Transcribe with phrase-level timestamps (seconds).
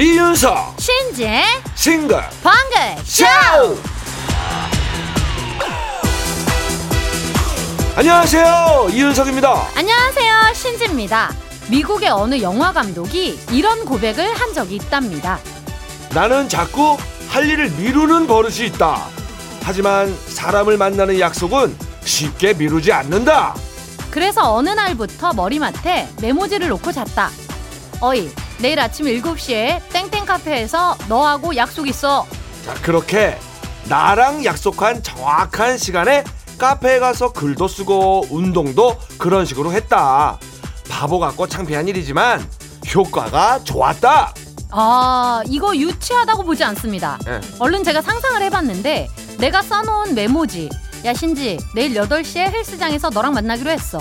[0.00, 0.76] 이윤석.
[0.78, 1.44] 신지의
[1.74, 2.22] 싱글.
[2.42, 3.04] 방글.
[3.04, 3.26] 쇼
[7.96, 8.88] 안녕하세요.
[8.92, 9.68] 이윤석입니다.
[9.76, 10.54] 안녕하세요.
[10.54, 11.34] 신지입니다.
[11.68, 15.38] 미국의 어느 영화 감독이 이런 고백을 한 적이 있답니다.
[16.14, 16.96] 나는 자꾸
[17.28, 19.04] 할 일을 미루는 버릇이 있다.
[19.62, 23.54] 하지만 사람을 만나는 약속은 쉽게 미루지 않는다.
[24.10, 27.28] 그래서 어느 날부터 머리맡에 메모지를 놓고 잤다.
[28.00, 28.30] 어이
[28.60, 32.26] 내일 아침 7시에 땡땡 카페에서 너하고 약속 있어.
[32.64, 33.38] 자 그렇게
[33.88, 36.24] 나랑 약속한 정확한 시간에
[36.58, 40.38] 카페에 가서 글도 쓰고 운동도 그런 식으로 했다.
[40.90, 42.46] 바보 같고 창피한 일이지만
[42.94, 44.34] 효과가 좋았다.
[44.72, 47.18] 아 이거 유치하다고 보지 않습니다.
[47.26, 47.40] 예.
[47.58, 49.08] 얼른 제가 상상을 해봤는데
[49.38, 50.68] 내가 써놓은 메모지
[51.06, 53.98] 야 신지 내일 8시에 헬스장에서 너랑 만나기로 했어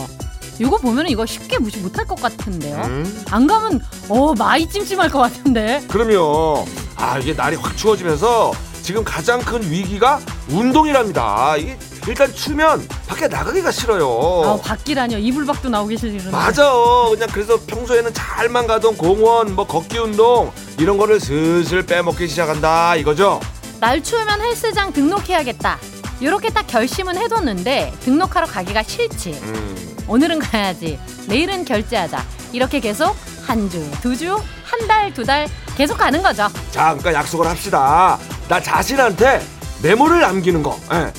[0.59, 2.75] 이거 보면 이거 쉽게 무시 못할 것 같은데요?
[2.85, 5.83] 음, 안 가면 어 많이 찜찜할 것 같은데.
[5.87, 6.65] 그럼요.
[6.95, 8.51] 아 이게 날이 확 추워지면서
[8.81, 11.55] 지금 가장 큰 위기가 운동이랍니다.
[11.57, 14.43] 이게 일단 추면 밖에 나가기가 싫어요.
[14.45, 15.17] 아 밖이라뇨?
[15.17, 16.71] 이불 밖도 나오기 싫은데 맞아.
[17.09, 23.39] 그냥 그래서 평소에는 잘만 가던 공원, 뭐 걷기 운동 이런 거를 슬슬 빼먹기 시작한다 이거죠.
[23.79, 25.77] 날 추우면 헬스장 등록해야겠다.
[26.19, 29.39] 이렇게 딱 결심은 해뒀는데 등록하러 가기가 싫지.
[29.41, 33.15] 음, 오늘은 가야지 내일은 결제하자 이렇게 계속
[33.45, 38.17] 한 주, 두 주, 한 달, 두 달 계속 가는 거죠 자, 그러니까 약속을 합시다.
[38.47, 39.41] 나 자신한테
[39.83, 40.77] 메모를 남기는 거.
[40.91, 41.11] 예.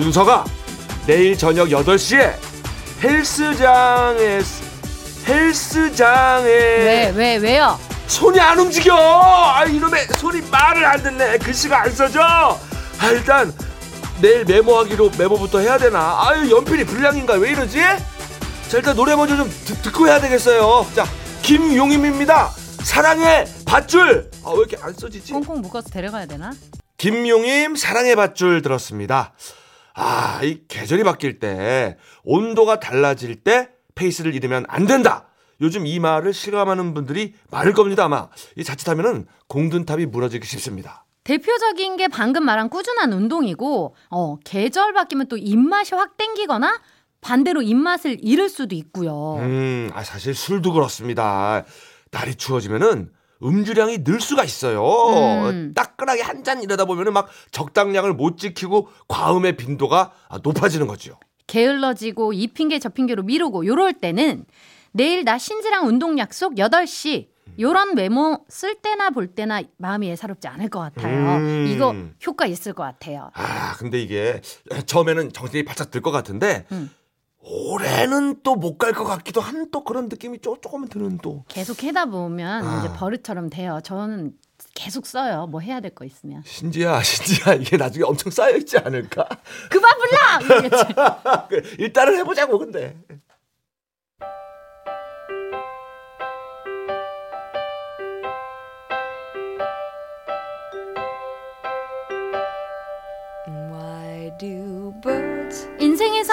[0.00, 0.44] 윤서가
[1.06, 2.34] 내일 저녁 8시에
[3.02, 4.40] 헬스장에
[5.26, 8.94] 헬스장에 왜 왜 왜, 요 손이 안 움직여.
[8.96, 11.38] 아 이놈의 손이 말을 안 듣네.
[11.38, 12.20] 글씨가 안 써져.
[12.98, 13.52] 아 일단
[14.20, 16.16] 내일 메모하기로 메모부터 해야 되나?
[16.20, 17.34] 아유 연필이 불량인가?
[17.34, 17.80] 왜 이러지?
[18.70, 20.86] 자 일단 노래 먼저 좀 듣, 듣고 해야 되겠어요.
[20.94, 21.04] 자
[21.42, 22.48] 김용임입니다.
[22.84, 24.30] 사랑의 밧줄.
[24.44, 25.32] 아 왜 이렇게 안 써지지?
[25.32, 26.52] 꽁꽁 묶어서 데려가야 되나?
[26.96, 29.32] 김용임 사랑의 밧줄 들었습니다.
[29.94, 35.26] 아, 이 계절이 바뀔 때 온도가 달라질 때 페이스를 잃으면 안 된다.
[35.60, 38.28] 요즘 이 말을 실감하는 분들이 많을 겁니다 아마.
[38.56, 41.04] 이 자칫하면은 공든탑이 무너지기 쉽습니다.
[41.24, 46.80] 대표적인 게 방금 말한 꾸준한 운동이고 어 계절 바뀌면 또 입맛이 확 땡기거나
[47.20, 49.36] 반대로 입맛을 잃을 수도 있고요.
[49.38, 51.64] 음, 아 사실 술도 그렇습니다.
[52.10, 53.10] 날이 추워지면은
[53.42, 54.82] 음주량이 늘 수가 있어요.
[55.50, 55.72] 음.
[55.74, 61.18] 따끈하게 한 잔 이러다 보면은 막 적당량을 못 지키고 과음의 빈도가 아, 높아지는 거죠.
[61.46, 64.44] 게을러지고 이 핑계 저 핑계로 미루고 요럴 때는
[64.92, 67.28] 내일 나 신지랑 운동 약속 8시
[67.58, 71.36] 요런 메모 쓸 때나 볼 때나 마음이 예사롭지 않을 것 같아요.
[71.38, 71.66] 음.
[71.68, 71.94] 이거
[72.26, 73.30] 효과 있을 것 같아요.
[73.34, 74.40] 아, 근데 이게
[74.86, 76.90] 처음에는 정신이 바짝 들 것 같은데 음.
[77.42, 81.44] 올해는 또 못 갈 것 같기도 한 또 그런 느낌이 조, 조금은 드는 또.
[81.48, 82.78] 계속 해다 보면 아.
[82.80, 83.80] 이제 버릇처럼 돼요.
[83.82, 84.32] 저는
[84.74, 85.46] 계속 써요.
[85.50, 86.42] 뭐 해야 될 거 있으면.
[86.44, 89.26] 신지야, 신지야, 이게 나중에 엄청 쌓여 있지 않을까?
[89.70, 90.56] 그만 불러!
[90.68, 91.74] 이러겠지.
[91.78, 92.96] 일단은 해보자고, 근데.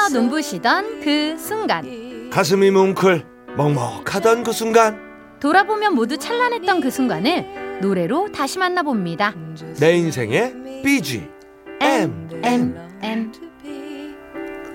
[0.09, 2.29] 눈부시던 그 순간.
[2.29, 3.25] 가슴이 뭉클,
[3.56, 5.00] 먹먹하던 그 순간,
[5.40, 9.34] 돌아보면 모두 찬란했던 그 순간을 노래로 다시 만나봅니다.
[9.79, 11.28] 내 인생의 BG,
[11.79, 13.31] M, M, M.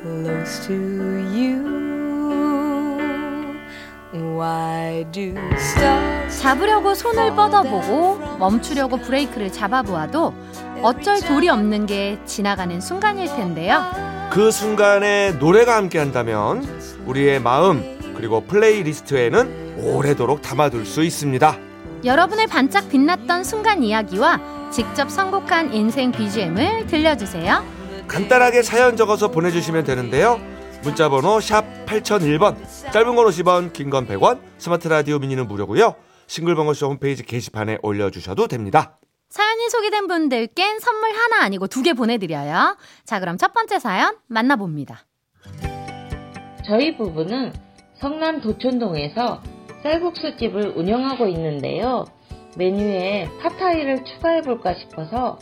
[0.03, 1.83] close to you?
[4.15, 10.35] Why do stars 잡으려고 손을 뻗어보고 멈추려고 브레이크를 잡아보아도
[10.83, 14.12] 어쩔 도리 없는 게 지나가는 순간일 텐데요.
[14.33, 16.63] 그 순간에 노래가 함께 한다면
[17.05, 21.59] 우리의 마음, 그리고 플레이리스트에는 오래도록 담아둘 수 있습니다.
[22.05, 27.63] 여러분의 반짝 빛났던 순간 이야기와 직접 선곡한 인생 BGM을 들려주세요.
[28.09, 30.41] 간단하게 사연 적어서 보내주시면 되는데요.
[30.83, 32.57] 문자번호 샵 8001번,
[32.91, 35.95] 짧은 건 50원, 긴 건 100원, 스마트 라디오 미니는 무료고요.
[36.27, 38.99] 싱글벙글쇼 홈페이지 게시판에 올려주셔도 됩니다.
[39.33, 42.77] 사연이 소개된 분들께는 선물 하나 아니고 두 개 보내드려요.
[43.05, 45.07] 자, 그럼 첫 번째 사연 만나봅니다.
[46.67, 47.51] 저희 부부는
[47.99, 49.43] 성남 도촌동에서
[49.83, 52.05] 쌀국수 집을 운영하고 있는데요.
[52.59, 55.39] 메뉴에 팟타이를 추가해볼까 싶어서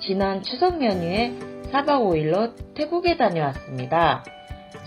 [0.00, 1.34] 지난 추석 연휴에
[1.72, 4.24] 4박 5일로 태국에 다녀왔습니다.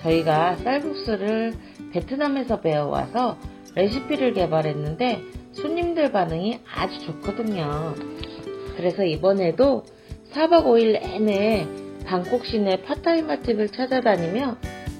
[0.01, 1.53] 저희가 쌀국수를
[1.91, 3.37] 베트남에서 배워와서
[3.75, 7.93] 레시피를 개발했는데 손님들 반응이 아주 좋거든요.
[8.77, 9.83] 그래서 이번에도
[10.33, 11.67] 4박 5일 내내
[12.05, 14.57] 방콕 시내 팟타이 맛집을 찾아다니며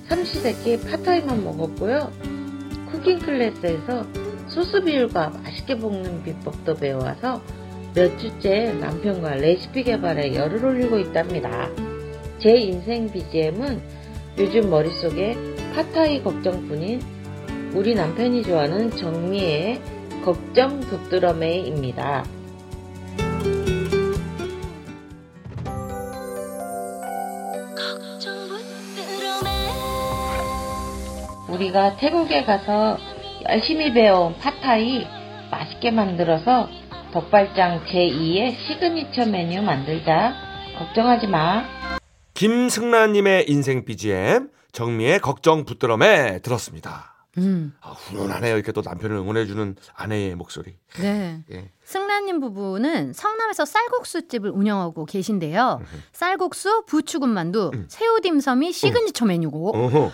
[0.08, 2.12] 삼시세끼 팟타이만 먹었고요.
[2.92, 4.06] 쿠킹 클래스에서
[4.48, 7.42] 소스 비율과 맛있게 볶는 비법도 배워와서
[7.94, 11.70] 몇 주째 남편과 레시피 개발에 열을 올리고 있답니다.
[12.40, 13.82] 제 인생 BGM은
[14.38, 15.36] 요즘 머릿속에
[15.74, 17.02] 파타이 걱정뿐인
[17.74, 19.82] 우리 남편이 좋아하는 정미의
[20.24, 22.35] 걱정 돋드러매입니다.
[31.50, 32.98] 우리가 태국에 가서
[33.48, 35.06] 열심히 배운 팟타이
[35.52, 36.68] 맛있게 만들어서
[37.14, 40.34] 덕발장 제2의 시그니처 메뉴 만들자.
[40.78, 41.64] 걱정하지 마.
[42.34, 47.15] 김승란님의 인생 BGM 정미애의 걱정 붙들어매 들었습니다.
[47.38, 48.56] 음, 아, 훈훈하네요.
[48.56, 50.78] 이렇게 또 남편을 응원해주는 아내의 목소리.
[51.00, 51.44] 네.
[51.52, 51.72] 예.
[51.84, 55.82] 승란님 부부는 성남에서 쌀국수 집을 운영하고 계신데요.
[56.14, 60.00] 쌀국수, 부추군만두, 새우딤섬이 시그니처 메뉴고 어허.
[60.00, 60.12] 와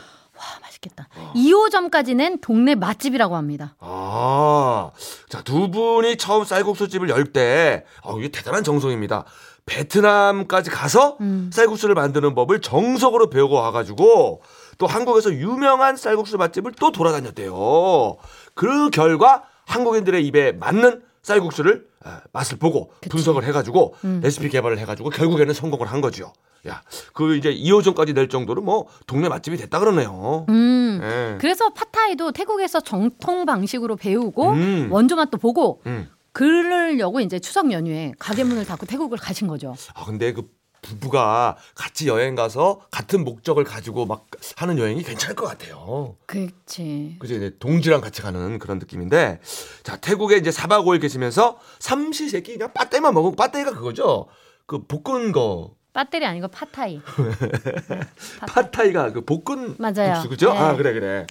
[0.62, 1.08] 맛있겠다.
[1.36, 3.76] 2호점까지 낸 동네 맛집이라고 합니다.
[3.80, 4.92] 아,
[5.30, 9.26] 자, 두 분이 처음 쌀국수 집을 열 때, 어, 이게 대단한 정성입니다.
[9.66, 11.50] 베트남까지 가서 음.
[11.54, 14.42] 쌀국수를 만드는 법을 정석으로 배우고 와가지고,
[14.82, 18.18] 또 한국에서 유명한 쌀국수 맛집을 또 돌아다녔대요.
[18.56, 24.22] 그 결과 한국인들의 입에 맞는 쌀국수를 아, 맛을 보고 분석을 해가지고 음.
[24.24, 26.34] 레시피 개발을 해가지고 결국에는 성공을 한 거죠.
[26.68, 26.82] 야,
[27.14, 30.48] 그 이제 2호점까지 낼 정도로 뭐 동네 맛집이 됐다 그러네요.
[30.50, 31.00] 음.
[31.04, 31.38] 예.
[31.40, 34.88] 그래서 팟타이도 태국에서 정통 방식으로 배우고 음.
[34.92, 36.10] 원조 맛도 보고 음.
[36.32, 39.76] 그러려고 이제 추석 연휴에 가게 문을 닫고 태국을 가신 거죠.
[39.94, 40.50] 아 근데 그
[40.82, 46.16] 부부가 같이 여행 가서 같은 목적을 가지고 막 하는 여행이 괜찮을 것 같아요.
[46.26, 47.18] 그렇지.
[47.20, 47.36] 그죠?
[47.36, 49.40] 이제 동지랑 같이 가는 그런 느낌인데,
[49.84, 54.28] 자 태국에 이제 4박 5일 계시면서 삼시세끼 그냥 빠떼만 먹은 빠떼가 그거죠.
[54.66, 57.02] 그 볶은 거 배터리 아니고 팟타이.
[58.48, 60.14] 파타이가 그 볶은 맞아요.
[60.14, 60.54] 국수 그죠?
[60.54, 60.60] 네.
[60.60, 61.28] 아 그래 그래.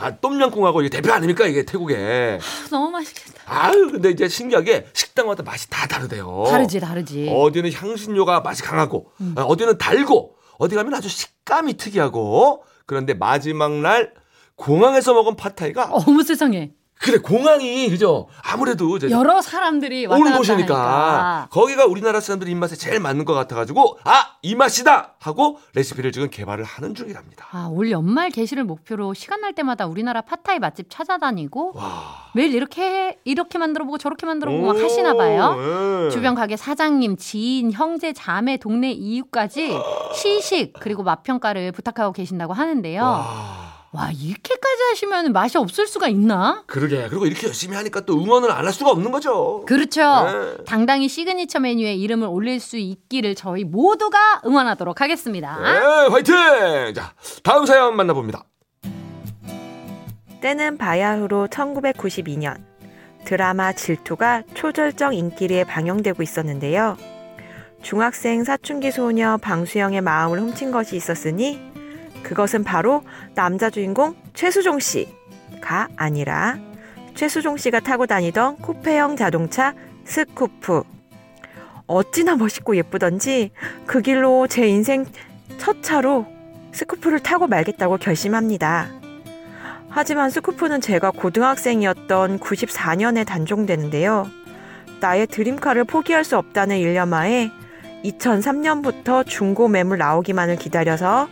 [0.00, 2.38] 아 똠양꿍하고 이게 대표 아닙니까 이게 태국에.
[2.70, 3.42] 너무 맛있겠다.
[3.46, 6.44] 아유 근데 이제 신기하게 식당마다 맛이 다 다르대요.
[6.48, 7.28] 다르지 다르지.
[7.30, 14.14] 어디는 향신료가 맛이 강하고 아, 어디는 달고 어디 가면 아주 식감이 특이하고 그런데 마지막 날
[14.54, 16.70] 공항에서 먹은 팟타이가 어머 세상에.
[17.00, 21.48] 그래 공항이 그죠 아무래도 여러 사람들이 오는 곳이니까 하니까.
[21.50, 26.62] 거기가 우리나라 사람들 입맛에 제일 맞는 것 같아가지고 아 이 맛이다 하고 레시피를 지금 개발을
[26.62, 27.48] 하는 중이랍니다.
[27.50, 33.18] 아, 올 연말 개시를 목표로 시간 날 때마다 우리나라 팟타이 맛집 찾아다니고 와 매일 이렇게
[33.24, 35.56] 이렇게 만들어 보고 저렇게 만들어 보고 막 하시나 봐요.
[36.06, 36.10] 예.
[36.10, 39.76] 주변 가게 사장님, 지인, 형제, 자매, 동네 이웃까지
[40.14, 43.02] 시식 그리고 맛 평가를 부탁하고 계신다고 하는데요.
[43.02, 46.62] 와, 와 이렇게까지 하시면 맛이 없을 수가 있나?
[46.66, 49.64] 그러게 그리고 이렇게 열심히 하니까 또 응원을 안 할 수가 없는 거죠.
[49.66, 50.02] 그렇죠.
[50.24, 50.64] 네.
[50.66, 55.58] 당당히 시그니처 메뉴에 이름을 올릴 수 있기를 저희 모두가 응원하도록 하겠습니다.
[55.60, 56.34] 네, 화이팅!
[56.94, 58.44] 자, 다음 사연 만나봅니다.
[60.42, 62.62] 때는 바야흐로 1992년
[63.24, 66.96] 드라마 질투가 초절정 인기리에 방영되고 있었는데요.
[67.82, 71.60] 중학생 사춘기 소녀 방수영의 마음을 훔친 것이 있었으니
[72.22, 73.02] 그것은 바로
[73.34, 76.58] 남자 주인공 최수종 씨가 아니라
[77.14, 79.74] 최수종 씨가 타고 다니던 쿠페형 자동차
[80.04, 80.82] 스쿠프.
[81.86, 83.50] 어찌나 멋있고 예쁘던지
[83.86, 85.06] 그 길로 제 인생
[85.56, 86.26] 첫 차로
[86.72, 88.88] 스쿠프를 타고 말겠다고 결심합니다.
[89.88, 94.28] 하지만 스쿠프는 제가 고등학생이었던 94년에 단종되는데요.
[95.00, 97.50] 나의 dream car를 포기할 수 없다는 일념하에
[98.04, 101.28] 2003년부터 중고 매물 나오기만을 기다려서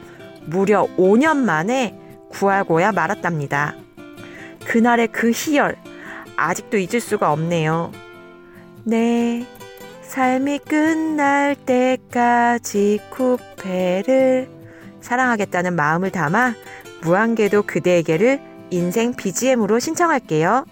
[0.46, 1.98] 무려 5년 만에
[2.30, 3.74] 구하고야 말았답니다.
[4.64, 5.76] 그날의 그 희열,
[6.36, 7.92] 아직도 잊을 수가 없네요.
[8.84, 9.46] 네,
[10.02, 14.48] 삶이 끝날 때까지 쿠페를
[15.00, 16.54] 사랑하겠다는 마음을 담아
[17.02, 20.64] 무한궤도 그대에게를 인생 BGM으로 신청할게요.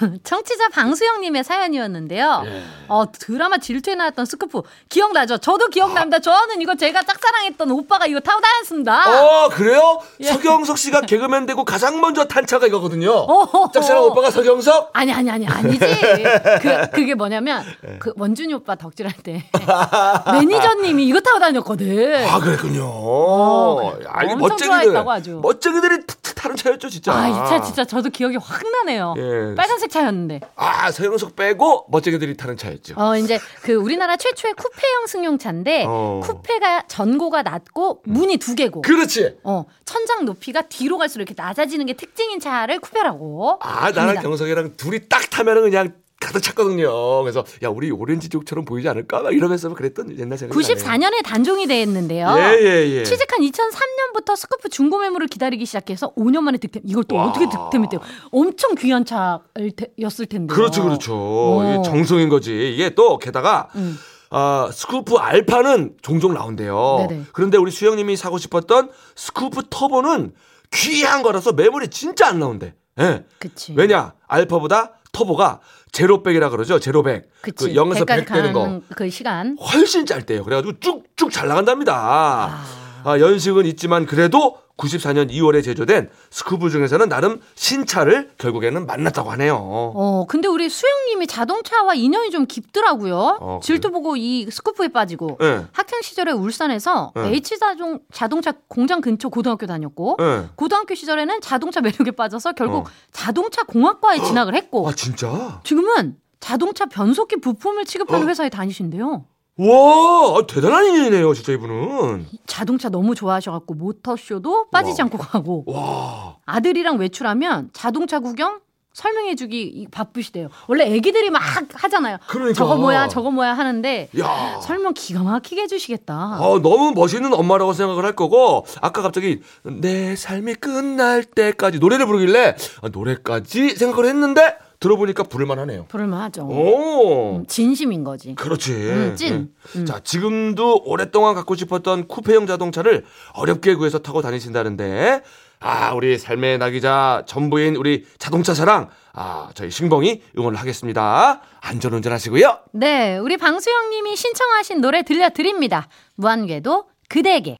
[0.24, 2.42] 청취자 방수영님의 사연이었는데요.
[2.46, 2.62] 예.
[2.88, 5.38] 어, 드라마 질투에 나왔던 스쿠프 기억나죠?
[5.38, 6.18] 저도 기억납니다.
[6.18, 9.22] 저는 이거 제가 짝사랑했던 오빠가 이거 타고 다녔습니다.
[9.24, 10.00] 어, 그래요?
[10.20, 10.26] 예.
[10.26, 13.10] 서경석 씨가 개그맨 되고 가장 먼저 탄 차가 이거거든요.
[13.10, 13.70] 어허허.
[13.72, 14.90] 짝사랑 오빠가 서경석?
[14.92, 15.78] 아니 아니 아니 아니지.
[16.62, 17.64] 그 그게 뭐냐면
[17.98, 19.44] 그 원준이 오빠 덕질할 때
[20.32, 22.26] 매니저님이 이거 타고 다녔거든.
[22.26, 23.92] 아, 그랬군요.
[23.92, 24.06] 그래.
[24.08, 25.34] 아, 이게 엄청 멋쟁이들.
[25.40, 25.98] 멋쟁이들이
[26.36, 27.12] 타는 차였죠, 진짜.
[27.12, 29.14] 아, 이 차 진짜 저도 기억이 확 나네요.
[29.18, 29.54] 예.
[29.54, 30.40] 빨간색 차였는데.
[30.56, 32.94] 아, 서경석 빼고 멋쟁이들이 타는 차였죠.
[32.96, 36.20] 어, 이제 그 우리나라 최초의 쿠페형 승용차인데 어.
[36.22, 38.82] 쿠페가 전고가 낮고 문이 두 개고.
[38.82, 39.38] 그렇지.
[39.44, 43.58] 어, 천장 높이가 뒤로 갈수록 이렇게 낮아지는 게 특징인 차를 쿠페라고.
[43.60, 44.22] 아, 나랑 합니다.
[44.22, 45.92] 경석이랑 둘이 딱 타면은 그냥
[46.26, 47.22] 가득 찼거든요.
[47.22, 49.22] 그래서 야 우리 오렌지족처럼 보이지 않을까?
[49.22, 52.26] 막 이러면서 그랬던 옛날 생각이 94년에 단종이 됐는데요.
[52.38, 53.04] 예 예 예.
[53.04, 56.82] 취직한 2003년부터 스쿠프 중고 매물을 기다리기 시작해서 5년 만에 득템.
[56.84, 57.26] 이걸 또 와.
[57.26, 58.00] 어떻게 득템했대요?
[58.32, 60.52] 엄청 귀한 차였을 텐데.
[60.52, 61.14] 그렇죠, 그렇죠.
[61.14, 61.62] 어.
[61.80, 62.72] 이게 정성인 거지.
[62.74, 63.96] 이게 또 게다가 음.
[64.30, 67.06] 아, 스쿠프 알파는 종종 나온대요.
[67.08, 67.22] 네네.
[67.32, 70.32] 그런데 우리 수영님이 사고 싶었던 스쿠프 터보는
[70.72, 72.74] 귀한 거라서 매물이 진짜 안 나온대.
[72.98, 73.24] 예.
[73.38, 73.74] 그치.
[73.76, 74.14] 왜냐?
[74.26, 75.60] 알파보다 터보가
[75.92, 76.78] 제로백이라 그러죠.
[76.78, 77.30] 제로백.
[77.40, 78.80] 그 0에서 100까지 100 되는 거.
[78.94, 79.56] 그 시간.
[79.58, 80.44] 훨씬 짧대요.
[80.44, 81.94] 그래가지고 쭉쭉 잘 나간답니다.
[81.96, 82.64] 아.
[83.04, 89.56] 아, 연식은 있지만 그래도 94년 2월에 제조된 스쿠프 중에서는 나름 신차를 결국에는 만났다고 하네요.
[89.58, 93.38] 어, 근데 우리 수영님이 자동차와 인연이 좀 깊더라고요.
[93.40, 95.38] 어, 질투 보고 이 스쿠프에 빠지고.
[95.42, 95.66] 예.
[95.72, 97.32] 학창 시절에 울산에서 네.
[97.34, 100.48] H 자동 자동차 공장 근처 고등학교 다녔고 예.
[100.56, 102.90] 고등학교 시절에는 자동차 매력에 빠져서 결국 어.
[103.12, 105.60] 자동차 공학과에 진학을 했고 아, 진짜?
[105.64, 108.28] 지금은 자동차 변속기 부품을 취급하는 어.
[108.28, 109.24] 회사에 다니신대요.
[109.58, 112.26] 와, 아, 대단한 인연이네요, 진짜 이분은.
[112.46, 115.04] 자동차 너무 좋아하셔갖고 모터쇼도 빠지지 와.
[115.06, 116.36] 않고 가고 와.
[116.44, 118.60] 아들이랑 외출하면 자동차 구경
[118.92, 120.48] 설명해주기 이- 바쁘시대요.
[120.68, 121.40] 원래 애기들이 막
[121.74, 122.16] 하잖아요.
[122.28, 122.54] 그러니까.
[122.54, 124.60] 저거 뭐야, 저거 뭐야 하는데 야.
[124.62, 126.14] 설명 기가 막히게 해주시겠다.
[126.14, 132.56] 아, 너무 멋있는 엄마라고 생각을 할 거고, 아까 갑자기 내 삶이 끝날 때까지 노래를 부르길래,
[132.82, 135.86] 아, 노래까지 생각을 했는데, 들어보니까 부를만 하네요.
[135.88, 136.46] 부를만 하죠.
[136.46, 137.36] 오.
[137.38, 138.34] 음, 진심인 거지.
[138.34, 138.72] 그렇지.
[138.72, 139.54] 음, 찐.
[139.72, 139.80] 네.
[139.80, 139.86] 음.
[139.86, 143.04] 자, 지금도 오랫동안 갖고 싶었던 쿠페형 자동차를
[143.34, 145.22] 어렵게 구해서 타고 다니신다는데,
[145.60, 151.40] 아, 우리 삶의 낙이자 전부인 우리 자동차 사랑, 아, 저희 신봉이 응원을 하겠습니다.
[151.60, 152.58] 안전 운전 하시고요.
[152.72, 155.88] 네, 우리 방수영님이 신청하신 노래 들려드립니다.
[156.16, 157.56] 무한궤도 그대에게.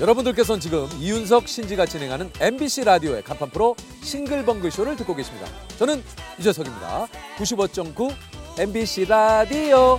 [0.00, 5.48] 여러분들께서는 지금 이윤석 신지가 진행하는 MBC 라디오의 간판 프로 싱글벙글 쇼를 듣고 계십니다.
[5.76, 6.02] 저는
[6.38, 7.08] 유재석입니다.
[7.36, 8.14] 95.9
[8.60, 9.98] MBC 라디오.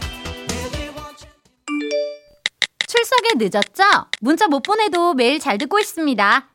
[2.88, 3.84] 출석에 늦었죠?
[4.22, 6.48] 문자 못 보내도 매일 잘 듣고 있습니다.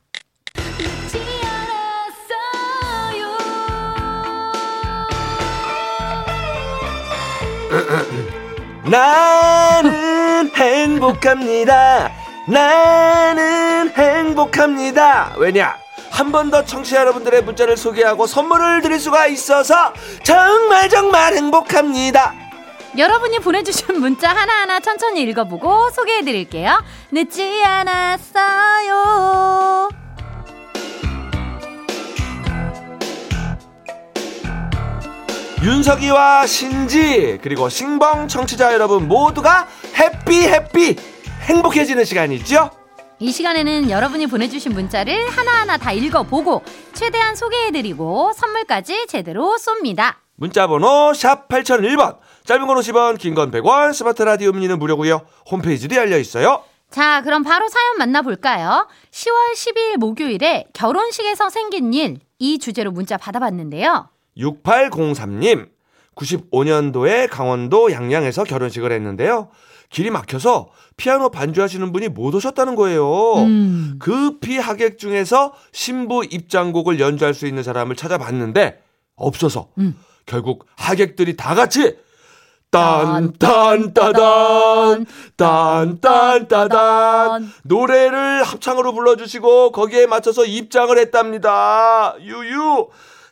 [8.90, 12.13] 나는 행복합니다.
[12.46, 15.32] 나는 행복합니다.
[15.38, 15.76] 왜냐?
[16.10, 22.32] 한 번 더 청취자 여러분들의 문자를 소개하고 선물을 드릴 수가 있어서 정말 정말 행복합니다.
[22.96, 26.80] 여러분이 보내주신 문자 하나하나 천천히 읽어보고 소개해드릴게요.
[27.10, 28.94] 늦지 않았어요.
[35.62, 39.66] 윤석이와 신지 그리고 신봉 청취자 여러분 모두가
[39.98, 40.96] 해피 해피
[41.44, 42.70] 행복해지는 시간이죠.
[43.20, 46.62] 이 시간에는 여러분이 보내주신 문자를 하나하나 다 읽어보고
[46.94, 50.14] 최대한 소개해드리고 선물까지 제대로 쏩니다.
[50.36, 55.22] 문자번호 샵 8001번 짧은 건 50원 긴 건 100원 스마트 라디오 미니는 무료고요.
[55.50, 56.64] 홈페이지도 열려 있어요.
[56.90, 58.88] 자, 그럼 바로 사연 만나볼까요?
[59.10, 64.08] 10월 12일 목요일에 결혼식에서 생긴 일, 이 주제로 문자 받아봤는데요.
[64.36, 65.68] 6803님
[66.16, 69.50] 95년도에 강원도 양양에서 결혼식을 했는데요.
[69.94, 73.34] 길이 막혀서 피아노 반주하시는 분이 못 오셨다는 거예요.
[73.36, 73.94] 음.
[74.00, 78.82] 급히 하객 중에서 신부 입장곡을 연주할 수 있는 사람을 찾아봤는데
[79.14, 79.96] 없어서 음.
[80.26, 81.96] 결국 하객들이 다 같이
[82.72, 83.86] 딴딴따단
[85.36, 92.16] 딴딴따단 노래를 합창으로 불러주시고 거기에 맞춰서 입장을 했답니다.
[92.20, 92.88] 유유.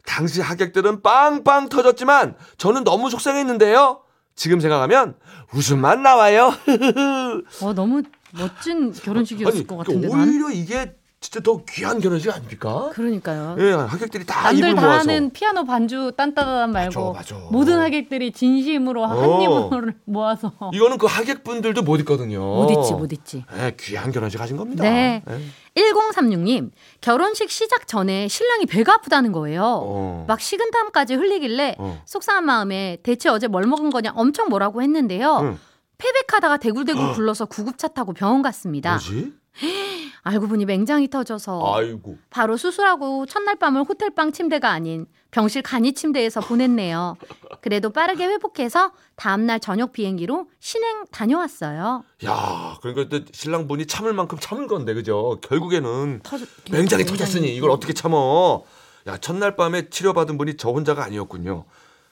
[0.07, 4.03] 당시 하객들은 빵빵 터졌지만 저는 너무 속상했는데요.
[4.35, 5.15] 지금 생각하면
[5.55, 6.53] 웃음만 나와요.
[7.63, 10.29] 어, 너무 멋진 결혼식이었을 아니, 것 같은데, 그러니까 난.
[10.29, 12.91] 오히려 이게 진짜 더 귀한 결혼식 아닙니까?
[12.93, 13.55] 그러니까요.
[13.61, 14.99] 예, 하객들이 다 입을 다 모아서.
[14.99, 17.47] 하는 피아노 반주 딴따단 말고 맞아, 맞아.
[17.51, 19.41] 모든 하객들이 진심으로 한 어.
[19.41, 22.41] 입을 모아서 이거는 그 하객분들도 못 있거든요.
[22.41, 23.45] 못 있지 못 있지.
[23.57, 24.83] 예, 귀한 결혼식 하신 겁니다.
[24.83, 25.23] 네.
[25.31, 25.81] 예.
[25.81, 29.63] 1036님 결혼식 시작 전에 신랑이 배가 아프다는 거예요.
[29.65, 30.25] 어.
[30.27, 32.03] 막 식은땀까지 흘리길래 어.
[32.05, 35.39] 속상한 마음에 대체 어제 뭘 먹은 거냐 엄청 뭐라고 했는데요.
[35.43, 35.59] 응.
[35.99, 38.91] 패백하다가 대굴대굴 굴러서 구급차 타고 병원 갔습니다.
[38.95, 39.33] 뭐지?
[40.25, 42.17] 알고 보니 맹장이 터져서 아이고.
[42.31, 47.17] 바로 수술하고 첫날 밤을 호텔방 침대가 아닌 병실 간이 침대에서 보냈네요.
[47.61, 52.05] 그래도 빠르게 회복해서 다음날 저녁 비행기로 신행 다녀왔어요.
[52.25, 55.39] 야, 그러니까 또 신랑분이 참을 만큼 참은 건데, 그죠?
[55.43, 58.63] 결국에는 터져, 맹장이 터졌으니 이걸 어떻게 참어?
[59.09, 61.65] 야, 첫날 밤에 치료받은 분이 저 혼자가 아니었군요.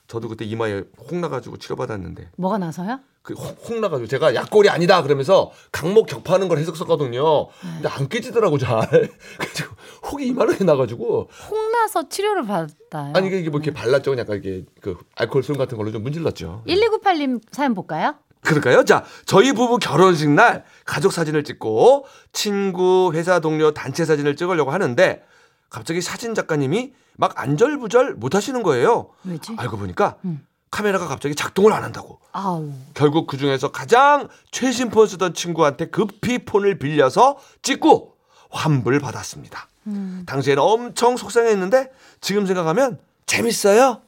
[0.08, 2.98] 저도 그때 이마에 혹 나가지고 치료받았는데 뭐가 나서요?
[3.22, 7.48] 그혹 나가지고 제가 약골이 아니다 그러면서 강목 격파하는 걸 했었거든요.
[7.60, 8.80] 근데 안 깨지더라고 잘.
[9.38, 9.74] 그래가지고
[10.10, 13.12] 혹이 이만하게 나가지고 홍나서 치료를 받았다요.
[13.14, 14.16] 아니 이게 뭐 이렇게 발랐죠.
[14.16, 16.64] 약간 이게 그 알코올 수용 같은 걸로 좀 문질렀죠.
[16.66, 18.14] 1998님 사연 볼까요?
[18.42, 18.84] 그럴까요?
[18.86, 25.22] 자, 저희 부부 결혼식 날 가족 사진을 찍고 친구, 회사 동료 단체 사진을 찍으려고 하는데
[25.68, 29.10] 갑자기 사진 작가님이 막 안절부절 못 하시는 거예요.
[29.24, 29.54] 왜지?
[29.58, 30.42] 알고 보니까 음.
[30.70, 32.20] 카메라가 갑자기 작동을 안 한다고.
[32.32, 32.70] 아우.
[32.94, 38.16] 결국 그 중에서 가장 최신 폰 쓰던 친구한테 급히 폰을 빌려서 찍고
[38.50, 39.68] 환불 받았습니다.
[39.88, 40.24] 음.
[40.26, 44.00] 당시에는 엄청 속상했는데 지금 생각하면 재밌어요.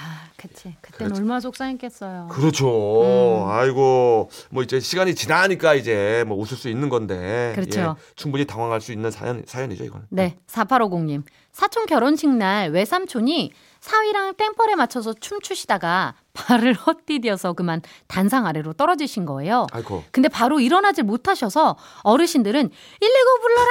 [0.00, 0.74] 아, 그치.
[0.80, 1.20] 그때는 그렇죠.
[1.20, 2.28] 얼마나 속상했겠어요.
[2.30, 3.44] 그렇죠.
[3.44, 3.50] 음.
[3.50, 7.80] 아이고 뭐 이제 시간이 지나니까 이제 뭐 웃을 수 있는 건데 그렇죠.
[7.80, 10.06] 예, 충분히 당황할 수 있는 사연 사연이죠 이거는.
[10.10, 11.22] 네, 4850님.
[11.60, 19.66] 사촌 결혼식 날 외삼촌이 사위랑 tempo에 맞춰서 춤추시다가 발을 헛디뎌서 그만 단상 아래로 떨어지신 거예요.
[19.70, 20.02] 아이고.
[20.10, 23.70] 근데 바로 일어나질 못하셔서 어르신들은 119 불러라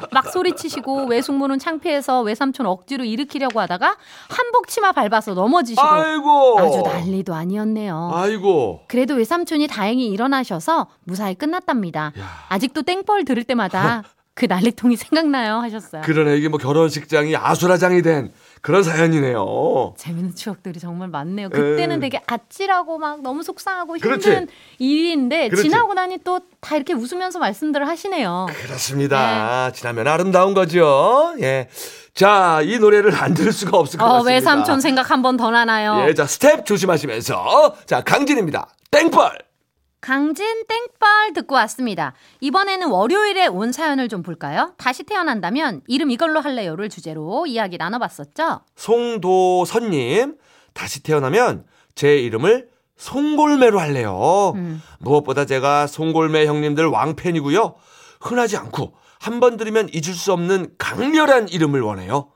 [0.00, 0.06] 119!
[0.12, 3.96] 막 소리치시고 외숙모는 창피해서 외삼촌 억지로 일으키려고 하다가
[4.28, 6.60] 한복 치마 밟아서 넘어지시고 아이고.
[6.60, 8.12] 아주 난리도 아니었네요.
[8.14, 8.84] 아이고.
[8.86, 12.12] 그래도 외삼촌이 다행히 일어나셔서 무사히 끝났답니다.
[12.16, 12.44] 야.
[12.48, 14.04] 아직도 땡벌 들을 때마다
[14.38, 16.02] 그 난리통이 생각나요 하셨어요.
[16.02, 18.30] 그러네 이게 뭐 결혼식장이 아수라장이 된
[18.62, 19.94] 그런 사연이네요.
[19.98, 21.48] 재밌는 추억들이 정말 많네요.
[21.50, 22.00] 그때는 에.
[22.00, 24.46] 되게 아찔하고 막 너무 속상하고 힘든 그렇지.
[24.78, 25.64] 일인데 그렇지.
[25.68, 28.46] 지나고 나니 또 다 이렇게 웃으면서 말씀들을 하시네요.
[28.64, 29.70] 그렇습니다.
[29.72, 31.34] 지나면 아름다운 거죠.
[31.40, 31.68] 예.
[32.14, 34.32] 자, 이 노래를 안 들을 수가 없을 것 어, 같습니다.
[34.34, 36.04] 외삼촌 생각 한 번 더 나나요?
[36.08, 37.76] 예, 자, 스텝 조심하시면서.
[37.86, 38.68] 자, 강진입니다.
[38.90, 39.38] 땡벌.
[40.00, 42.14] 강진 땡벌 듣고 왔습니다.
[42.40, 44.72] 이번에는 월요일에 온 사연을 좀 볼까요?
[44.78, 48.60] 다시 태어난다면 이름 이걸로 할래요를 주제로 이야기 나눠봤었죠.
[48.76, 50.36] 송도선님,
[50.72, 51.64] 다시 태어나면
[51.96, 54.52] 제 이름을 송골매로 할래요.
[54.54, 54.80] 음.
[55.00, 57.74] 무엇보다 제가 송골매 형님들 왕팬이고요.
[58.20, 62.30] 흔하지 않고 한 번 들으면 잊을 수 없는 강렬한 이름을 원해요.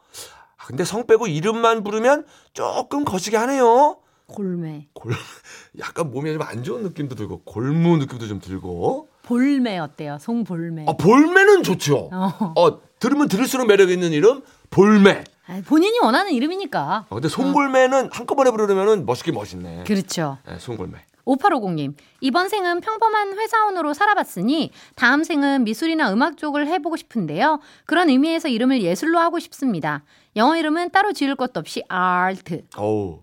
[0.56, 3.98] 아, 근데 성 빼고 이름만 부르면 조금 거시기 하네요.
[4.26, 4.88] 골매.
[4.92, 5.12] 골,
[5.78, 9.08] 약간 몸에 좀안 좋은 느낌도 들고 골무 느낌도 좀 들고.
[9.22, 10.18] 볼매 어때요?
[10.20, 10.86] 송볼매.
[10.88, 12.10] 아, 볼매는 좋죠.
[12.12, 12.52] 어.
[12.56, 15.24] 어, 들으면 들을수록 매력 있는 이름 볼매.
[15.46, 17.06] 아, 본인이 원하는 이름이니까.
[17.08, 19.84] 어, 근데 송골매는 한꺼번에 부르면은 멋있긴 멋있네.
[19.84, 20.38] 그렇죠.
[20.46, 20.98] 네, 송골매.
[21.26, 27.60] 5850님, 이번 생은 평범한 회사원으로 살아봤으니 다음 생은 미술이나 음악 쪽을 해보고 싶은데요.
[27.86, 30.02] 그런 의미에서 이름을 예술로 하고 싶습니다.
[30.34, 32.62] 영어 이름은 따로 지을 것도 없이 아트.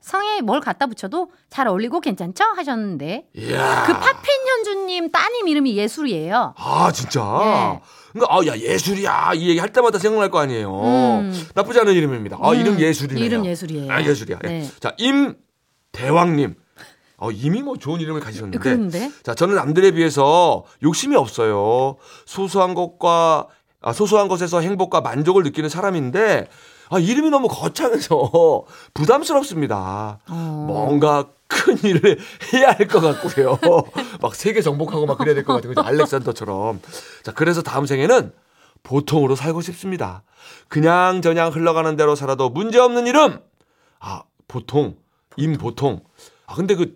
[0.01, 2.43] 성에 뭘 갖다 붙여도 잘 어울리고 괜찮죠?
[2.55, 3.83] 하셨는데 이야.
[3.88, 6.53] 그 파핀 현주님 따님 이름이 예술이에요.
[6.55, 7.19] 아, 진짜?
[7.21, 7.81] 네.
[8.13, 9.31] 그러니까, 아, 야, 예술이야.
[9.35, 10.81] 이 얘기 할 때마다 생각날 거 아니에요.
[10.81, 11.47] 음.
[11.55, 12.38] 나쁘지 않은 이름입니다.
[12.41, 13.25] 아, 음, 이름 예술이네요.
[13.25, 13.91] 이름 예술이에요.
[13.91, 14.39] 아, 예술이야.
[14.43, 14.47] 예.
[14.47, 14.69] 네.
[14.79, 15.35] 자, 임
[15.91, 16.55] 대왕님.
[17.19, 18.60] 어, 이미 뭐 좋은 이름을 가지셨는데.
[18.60, 21.97] 그런데 자, 저는 남들에 비해서 욕심이 없어요.
[22.25, 23.47] 소소한 것과,
[23.82, 26.47] 아, 소소한 것에서 행복과 만족을 느끼는 사람인데,
[26.89, 30.19] 아, 이름이 너무 거창해서 부담스럽습니다.
[30.27, 30.65] 어.
[30.67, 32.19] 뭔가 큰 일을
[32.53, 33.58] 해야 할 것 같고요.
[34.21, 35.86] 막 세계 정복하고 막 그래야 될 것 같은 거죠.
[35.88, 36.79] 알렉산더처럼.
[37.23, 38.32] 자, 그래서 다음 생에는
[38.84, 40.23] 보통으로 살고 싶습니다.
[40.67, 43.39] 그냥 저냥 흘러가는 대로 살아도 문제 없는 이름.
[43.99, 44.95] 아, 보통,
[45.38, 46.01] 임보통.
[46.45, 46.95] 아, 근데 그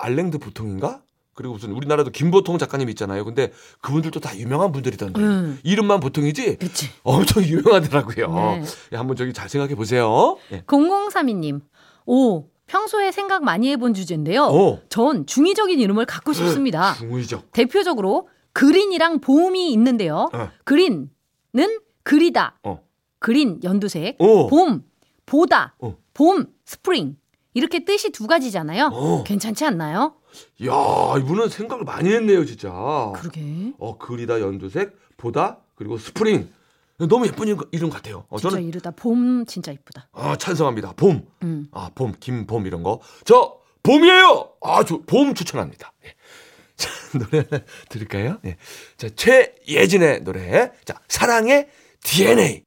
[0.00, 1.02] 알랭드 보통인가?
[1.34, 3.24] 그리고 무슨 우리나라도 김보통 작가님 있잖아요.
[3.24, 5.20] 근데 그분들도 다 유명한 분들이던데.
[5.20, 5.58] 음.
[5.62, 6.56] 이름만 보통이지?
[6.56, 6.90] 그치.
[7.02, 8.34] 엄청 유명하더라고요.
[8.34, 8.62] 네.
[8.92, 10.36] 예, 한번 저기 잘 생각해 보세요.
[10.52, 10.60] 예.
[10.62, 11.62] 0032님,
[12.04, 14.44] 오, 평소에 생각 많이 해본 주제인데요.
[14.44, 14.80] 어.
[14.88, 16.94] 전 중의적인 이름을 갖고 싶습니다.
[16.94, 17.52] 중의적.
[17.52, 20.28] 대표적으로 그린이랑 봄이 있는데요.
[20.32, 20.50] 어.
[20.64, 21.08] 그린은
[22.02, 22.58] 그리다.
[22.64, 22.82] 어.
[23.18, 24.16] 그린 연두색.
[24.20, 24.46] 오.
[24.48, 24.82] 봄
[25.26, 25.74] 보다.
[25.78, 25.96] 어.
[26.14, 27.16] 봄 스프링.
[27.54, 28.90] 이렇게 뜻이 두 가지잖아요.
[28.92, 29.24] 어.
[29.24, 30.14] 괜찮지 않나요?
[30.64, 32.70] 야, 이분은 생각을 많이 했네요, 진짜.
[33.16, 33.72] 그러게.
[33.78, 36.48] 어, 그리다 연두색, 보다, 그리고 스프링.
[37.08, 38.26] 너무 예쁜 이름- 같아요.
[38.28, 38.90] 어, 진짜 저는 이르다.
[38.90, 40.08] 봄 진짜 이쁘다.
[40.12, 40.92] 아, 찬성합니다.
[40.92, 41.26] 봄.
[41.42, 41.66] 음.
[41.72, 43.00] 아, 봄, 김봄 이런 거.
[43.24, 44.50] 저 봄이에요.
[44.60, 45.92] 아, 저봄 추천합니다.
[46.04, 46.14] 예.
[46.76, 48.38] 자, 노래 하나 들을까요?
[48.44, 48.56] 예.
[48.98, 50.70] 자, 최예진의 노래.
[50.84, 51.68] 자, 사랑의
[52.02, 52.64] DNA.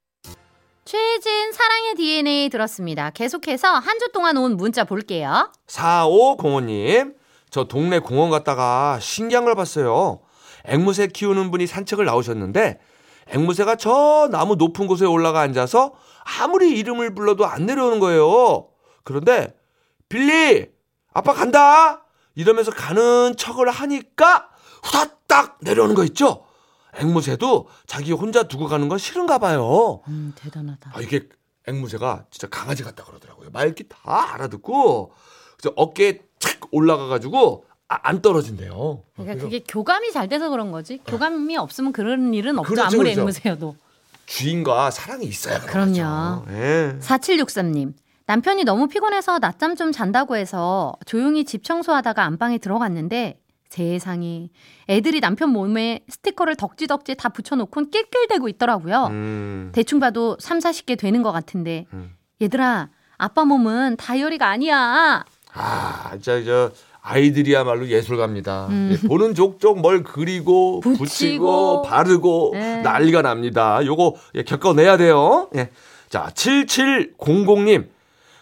[0.86, 3.10] 최진 사랑의 DNA 들었습니다.
[3.12, 5.52] 계속해서 한 주 동안 온 문자 볼게요.
[5.67, 7.15] 4505님,
[7.50, 10.22] 저 동네 공원 갔다가 신기한 걸 봤어요.
[10.65, 12.80] 앵무새 키우는 분이 산책을 나오셨는데,
[13.30, 15.93] 앵무새가 저 나무 높은 곳에 올라가 앉아서
[16.41, 18.67] 아무리 이름을 불러도 안 내려오는 거예요.
[19.04, 19.56] 그런데,
[20.10, 20.67] 빌리!
[21.13, 22.06] 아빠 간다!
[22.36, 24.50] 이러면서 가는 척을 하니까
[24.84, 26.46] 후다닥 내려오는 거 있죠?
[27.00, 30.02] 앵무새도 자기 혼자 두고 가는 건 싫은가 봐요.
[30.08, 30.92] 음, 대단하다.
[30.94, 31.28] 아, 이게
[31.68, 33.50] 앵무새가 진짜 강아지 같다 그러더라고요.
[33.52, 35.12] 말귀 다 알아듣고
[35.58, 39.04] 그래서 어깨에 착 올라가가지고 아, 안 떨어진대요.
[39.16, 41.00] 그러니까 그게 교감이 잘 돼서 그런 거지.
[41.06, 42.74] 교감이 없으면 그런 일은 없죠.
[42.74, 43.22] 그렇죠, 아무리 그렇죠.
[43.22, 43.76] 앵무새여도.
[44.26, 45.92] 주인과 사랑이 있어야 그럼요.
[45.92, 46.46] 거죠.
[46.52, 46.98] 예.
[47.00, 47.94] 4763님.
[48.26, 53.40] 남편이 너무 피곤해서 낮잠 좀 잔다고 해서 조용히 집 청소하다가 안방에 들어갔는데
[53.78, 54.50] 세상에
[54.88, 59.08] 애들이 남편 몸에 스티커를 덕지덕지 다 붙여놓곤 낄낄대고 있더라고요.
[59.10, 59.72] 음.
[59.74, 62.16] 대충 봐도 3, 40개 되는 것 같은데 음.
[62.40, 65.26] 얘들아 아빠 몸은 다이어리가 아니야.
[65.56, 68.68] 아, 진짜 저 아이들이야말로 예술가입니다.
[68.70, 68.92] 음.
[68.94, 71.04] 예, 보는 족족 뭘 그리고 붙이고.
[71.04, 72.82] 붙이고, 바르고 네.
[72.82, 73.84] 난리가 납니다.
[73.84, 75.50] 요거 예, 겪어내야 돼요.
[75.56, 75.70] 예.
[76.10, 77.88] 자, 7700님.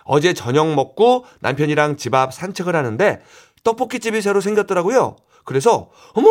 [0.04, 3.22] 어제 저녁 먹고 남편이랑 집 앞 산책을 하는데
[3.63, 5.15] 떡볶이집이 새로 생겼더라고요.
[5.45, 6.28] 그래서 어머!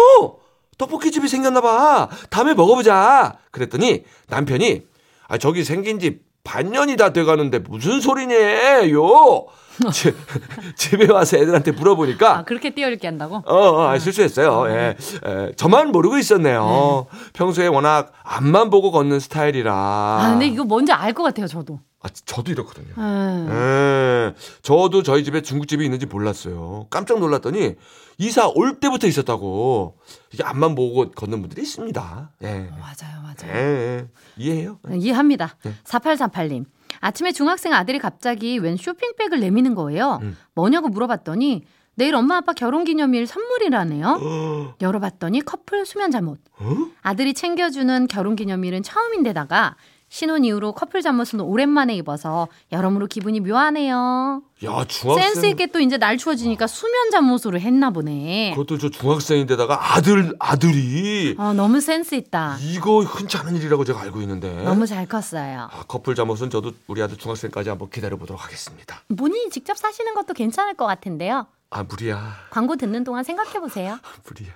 [0.79, 2.09] 떡볶이집이 생겼나 봐.
[2.31, 3.35] 다음에 먹어보자.
[3.51, 4.83] 그랬더니 남편이
[5.29, 9.47] 아 저기 생긴 지 반년이 다 돼가는데 무슨 소리냐요?
[9.93, 10.15] 지-
[10.77, 13.37] 집에 와서 애들한테 물어보니까 아 그렇게 띄어읽기 한다고?
[13.47, 14.67] 어, 어 아, 실수했어요.
[14.71, 14.97] 예.
[15.25, 17.07] 에, 저만 모르고 있었네요.
[17.35, 19.73] 평소에 워낙 앞만 보고 걷는 스타일이라.
[19.75, 21.79] 아 근데 이거 뭔지 알 것 같아요 저도.
[22.03, 22.95] 아, 저도 이렇거든요.
[22.97, 23.47] 음.
[23.51, 24.35] 예.
[24.63, 26.87] 저도 저희 집에 중국집이 있는지 몰랐어요.
[26.89, 27.75] 깜짝 놀랐더니
[28.17, 29.99] 이사 올 때부터 있었다고.
[30.33, 32.31] 이게 앞만 보고 걷는 분들이 있습니다.
[32.43, 32.71] 예.
[32.71, 33.55] 맞아요 맞아요.
[33.55, 34.09] 예, 예.
[34.37, 34.79] 이해해요?
[34.85, 35.57] 네, 이해합니다.
[35.63, 35.75] 네.
[35.85, 36.65] 4848님.
[37.01, 40.21] 아침에 중학생 아들이 갑자기 웬 쇼핑백을 내미는 거예요.
[40.23, 40.37] 음.
[40.55, 41.65] 뭐냐고 물어봤더니
[41.97, 44.77] 내일 엄마 아빠 결혼 기념일 선물이라네요.
[44.81, 46.41] 열어봤더니 커플 수면 잠옷.
[46.59, 46.77] 어?
[47.03, 49.77] 아들이 챙겨주는 결혼 기념일은 처음인데다가
[50.13, 54.43] 신혼 이후로 커플 잠옷은 오랜만에 입어서 여러모로 기분이 묘하네요.
[54.65, 55.23] 야, 중학생.
[55.35, 58.51] 센스 있게 또 이제 날 추워지니까 수면 잠옷으로 했나 보네.
[58.51, 61.37] 그것도 저 중학생인데다가 아들, 아들이.
[61.39, 62.57] 어, 너무 센스 있다.
[62.61, 64.53] 이거 흔치 않은 일이라고 제가 알고 있는데.
[64.65, 65.69] 너무 잘 컸어요.
[65.71, 69.03] 아, 커플 잠옷은 저도 우리 아들 중학생까지 한번 기다려 보도록 하겠습니다.
[69.17, 71.47] 본인이 직접 사시는 것도 괜찮을 것 같은데요.
[71.71, 72.35] 아, 무리야.
[72.51, 74.01] 광고 듣는 동안 생각해 보세요.
[74.27, 74.51] 무리야.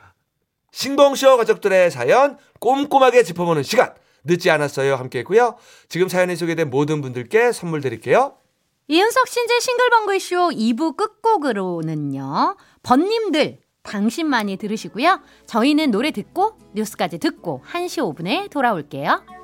[0.72, 3.94] 신봉쇼 가족들의 사연 꼼꼼하게 짚어보는 시간.
[4.24, 4.96] 늦지 않았어요.
[4.96, 5.56] 함께 했고요.
[5.88, 8.36] 지금 사연이 소개된 모든 분들께 선물 드릴게요.
[8.88, 12.56] 이윤석 신재 싱글벙글쇼 2부 끝곡으로는요.
[12.82, 15.20] 번님들 당신만이 들으시고요.
[15.46, 19.43] 저희는 노래 듣고 뉴스까지 듣고 1시 5분에 돌아올게요.